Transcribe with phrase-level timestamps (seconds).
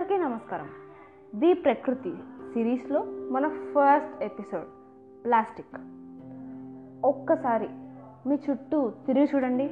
[0.00, 0.68] అందరికీ నమస్కారం.
[1.40, 2.14] ది ప్రకృతి
[2.52, 4.64] సిరీస్లో మన ఫస్ట్ ఎపిసోడ్
[5.24, 5.68] ప్లాస్టిక్.
[7.04, 7.68] ఒక్కసారి
[8.28, 9.64] మీ చుట్టూ తిరిగి చూడండి.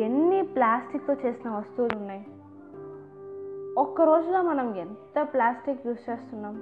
[0.00, 2.26] ఎన్ని ప్లాస్టిక్తో చేసిన వస్తువులు ఉన్నాయి?
[3.78, 6.60] ఒక్క రోజులో మనం ఎంత ప్లాస్టిక్ యూస్ చేస్తున్నాం?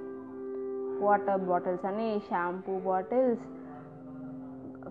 [1.01, 3.45] వాటర్ బాటిల్స్ అని షాంపూ బాటిల్స్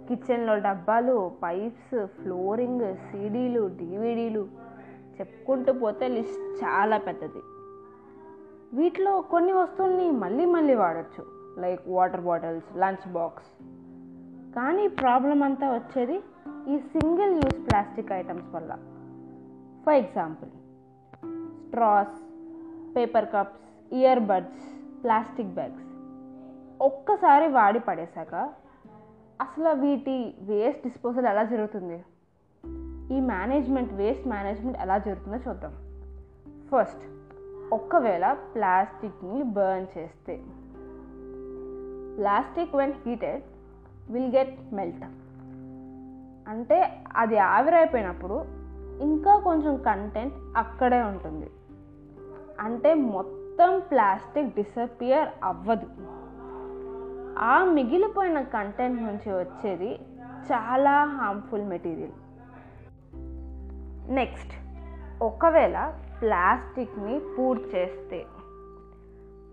[0.08, 4.69] కిచెన్లో డబ్బాలు పైప్స్ ఫ్లోరింగ్ సీడీలు డివిడీలు
[5.20, 7.42] చెప్పుకుంటూ పోతే లిస్ట్ చాలా పెద్దది.
[8.76, 11.26] వీటిలో కొన్ని వస్తువుల్ని మళ్ళీ మళ్ళీ వాడచ్చు.
[11.60, 13.62] Like water bottles lunch box.
[14.54, 16.20] కానీ ప్రాబ్లం అంతా వచ్చేది
[16.68, 18.78] ఈ సింగిల్ యూస్ ప్లాస్టిక్ ఐటమ్స్ వల్ల.
[19.86, 20.50] For example
[21.66, 22.16] straws
[22.96, 24.62] paper cups ear buds
[25.02, 25.86] plastic bags
[26.80, 28.34] ఒక్కసారి వాడి పడేశాక
[29.40, 32.04] అసలు వీటి వేస్ట్ డిస్పోజల్ ఎలా జరుగుతుంది?
[33.10, 35.72] ఈ మేనేజ్మెంట్ వేస్ట్ మేనేజ్మెంట్ ఎలా జరుగుతుందో చూద్దాం.
[36.72, 37.04] ఫస్ట్
[37.72, 40.36] ఒక్కవేళ ప్లాస్టిక్ని బర్న్ చేస్తే
[42.16, 43.42] plastic when heated
[44.12, 45.04] will get melt
[46.48, 48.44] అంటే అది ఆవిరైపోయినప్పుడు
[49.00, 51.50] ఇంకా కొంచెం కంటెంట్ అక్కడే ఉంటుంది.
[52.60, 55.86] అంటే మొత్తం ప్లాస్టిక్ డిసపియర్ అవ్వదు.
[57.38, 59.94] ఆ మిగిలిపోయిన కంటెంట్ నుంచి వచ్చేది
[60.52, 62.10] చాలా హార్మ్ఫుల్ మెటీరియల్
[64.10, 64.52] నెక్స్ట్
[65.22, 68.26] ఒకవేళ ప్లాస్టిక్ని పూర్తి చేస్తే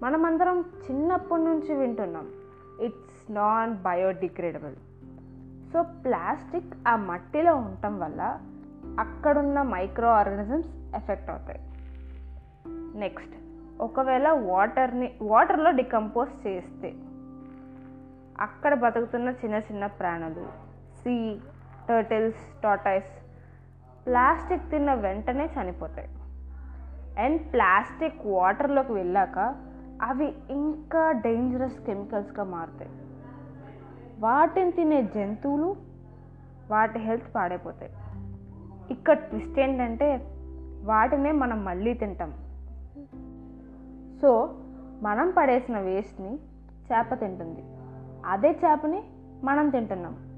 [0.04, 2.28] మనమందరం చిన్నప్పటి నుంచి వింటున్నాం
[2.82, 4.76] it's non biodegradable
[5.74, 8.40] so plastic ఆ మట్టిలో ఉండటం వల్ల
[9.00, 11.60] అక్కడున్న మైక్రో ఆర్గానిజమ్స్ ఎఫెక్ట్ అవుతాయి.
[13.00, 13.36] నెక్స్ట్
[13.82, 16.94] ఒకవేళ వాటర్ని వాటర్లో డికంపోజ్ చేస్తే
[18.42, 20.46] అక్కడ బతుకుతున్న చిన్న చిన్న ప్రాణులు
[20.98, 21.40] సీ
[21.90, 23.27] టర్టిల్స్ టాటైస్
[24.08, 26.10] ప్లాస్టిక్ తిన్న వెంటనే చనిపోతాయి.
[27.20, 29.56] అండ్ ప్లాస్టిక్ వాటర్లోకి వెళ్ళాక
[30.02, 32.92] అవి ఇంకా డేంజరస్ కెమికల్స్గా మారుతాయి.
[34.20, 35.76] వాటిని తినే జంతువులు
[36.72, 37.92] వాటి హెల్త్ పాడైపోతాయి.
[38.92, 40.28] ఇక్కడ ట్విస్ట్ ఏంటంటే
[40.84, 42.34] వాటినే మనం మళ్ళీ తింటాం.
[44.22, 44.56] సో
[45.02, 46.36] మనం పడేసిన వేస్ట్ని
[46.94, 47.64] చేప తింటుంది.
[48.26, 49.04] అదే చేపని
[49.44, 50.37] మనం తింటున్నాం.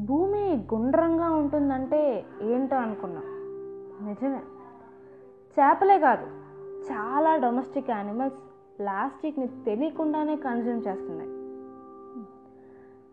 [0.00, 3.24] భూమి గుండ్రంగా ఉంటుందంటే ఏంటో అనుకున్నాం.
[4.08, 4.42] నిజమే.
[5.60, 6.26] చేపలే కాదు
[6.92, 8.36] చాలా డొమెస్టిక్ యానిమల్స్
[8.78, 11.30] ప్లాస్టిక్ని తెలియకుండానే కన్జ్యూమ్ చేస్తున్నాయి.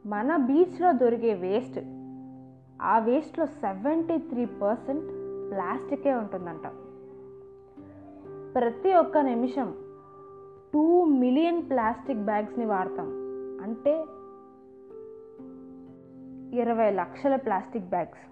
[0.07, 1.79] మన బీచ్లో దొరికే వేస్ట్
[2.81, 5.05] ఆ వేస్ట్లో సెవెంటీ త్రీ పర్సెంట్
[5.51, 6.67] ప్లాస్టికే ఉంటుందంట.
[8.55, 9.73] ప్రతి ఒక్క నిమిషం
[10.73, 13.07] టూ మిలియన్ ప్లాస్టిక్ బ్యాగ్స్ని వాడతాం.
[13.63, 14.05] అంటే
[16.61, 18.25] ఇరవై లక్షల ప్లాస్టిక్ బ్యాగ్స్.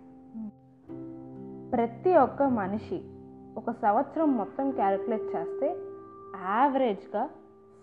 [1.72, 3.00] ప్రతి ఒక్క మనిషి
[3.58, 5.70] ఒక సంవత్సరం మొత్తం క్యాలిక్యులేట్ చేస్తే
[6.44, 7.24] యావరేజ్గా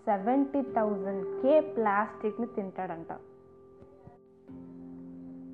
[0.05, 3.11] సెవెంటీ థౌజండ్ కే ప్లాస్టిక్ని తింటాడంట.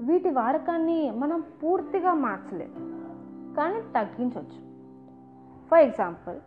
[0.01, 2.73] వీటి వాడకాన్ని మనం పూర్తిగా మార్చలేం
[3.57, 4.61] కానీ తగ్గించవచ్చు
[5.67, 6.37] ఫర్ ఎగ్జాంపుల్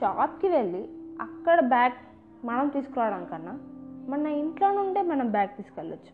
[0.00, 0.82] షాప్కి వెళ్ళి
[1.20, 1.98] అక్కడ బ్యాగ్
[2.46, 3.54] మనం తీసుకురావడం కన్నా
[4.08, 6.12] మన ఇంట్లో నుండే మనం బ్యాగ్ తీసుకెళ్ళచ్చు.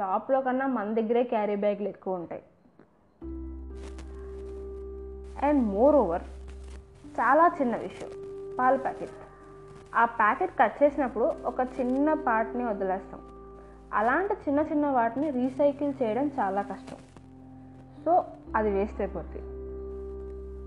[0.00, 2.42] షాప్లో కన్నా మన దగ్గరే క్యారీ బ్యాగ్లు ఎక్కువ ఉంటాయి.
[5.46, 6.22] అండ్ మోర్ ఓవర్
[7.06, 8.08] చాలా చిన్న విషయం
[8.58, 9.10] పాల ప్యాకెట్.
[9.94, 13.20] ఆ ప్యాకెట్ కట్ చేసినప్పుడు ఒక చిన్న పార్ట్ని వదిలేస్తాం.
[13.94, 16.96] అలాంటి చిన్న చిన్న వాటిని రీసైకిల్ చేయడం చాలా కష్టం.
[18.04, 18.24] సో
[18.56, 19.46] అది వేస్ట్ అయిపోతుంది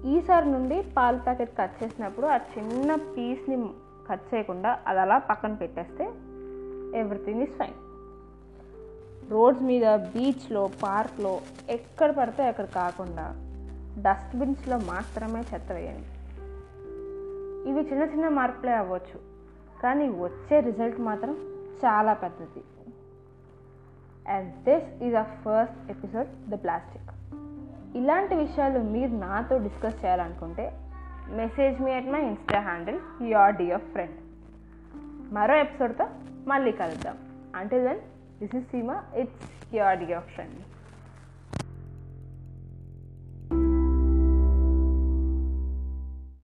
[0.09, 3.69] ఈసారి నుండి పాల ప్యాకెట్ కట్ చేసినప్పుడు ఆ చిన్న పీస్ని
[4.09, 6.03] కట్ చేయకుండా అది అలా పక్కన పెట్టేస్తే
[6.99, 7.92] ఎవ్రీథింగ్ ఈజ్ ఫైన్.
[9.29, 13.35] రోడ్స్ మీద బీచ్లో పార్క్లో ఎక్కడ పడితే అక్కడ కాకుండా
[14.01, 16.07] డస్ట్బిన్స్లో మాత్రమే చెత్త వేయండి
[17.69, 19.19] ఇవి చిన్న చిన్న మార్పులే అవ్వచ్చు
[19.81, 21.33] కానీ వచ్చే రిజల్ట్ మాత్రం
[21.85, 22.63] చాలా పెద్దది.
[24.31, 27.11] And this is a first episode the plastic
[27.97, 30.79] ఇలాంటి విషయాలు మీరు నాతో డిస్కస్ చేయాలనుకుంటే
[31.29, 34.15] message me at my insta handle your dear friend
[35.33, 36.07] మరో ఎపిసోడ్తో
[36.47, 37.17] మళ్ళీ కలుద్దాం.
[37.55, 37.99] అంటే then
[38.43, 39.43] this is Seema it's
[39.75, 40.59] your dear friend